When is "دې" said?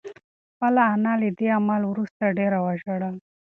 1.37-1.47